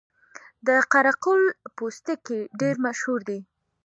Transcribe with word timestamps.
د 0.65 0.67
قره 0.91 1.13
قل 1.23 1.41
پوستکي 1.77 2.39
ډیر 2.61 2.75
مشهور 2.85 3.19
دي 3.29 3.39